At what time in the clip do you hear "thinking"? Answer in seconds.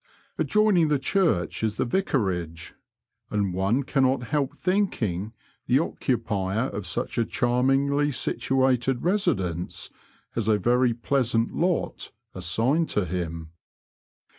4.57-5.31